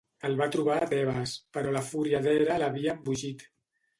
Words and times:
El 0.27 0.31
va 0.37 0.45
trobar 0.53 0.77
a 0.85 0.87
Tebes, 0.93 1.33
però 1.57 1.75
la 1.75 1.83
fúria 1.91 2.21
d'Hera 2.27 2.57
l'havia 2.65 2.95
embogit. 2.99 3.45